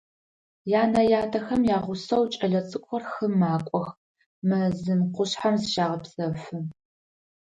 Янэ-ятэхэм 0.81 1.61
ягъусэу 1.77 2.23
кӏэлэцӏыкӏухэр 2.39 3.03
хым 3.11 3.33
макӏох, 3.39 3.87
мэзым, 4.47 5.01
къушъхьэм 5.15 5.55
зыщагъэпсэфы. 5.61 6.57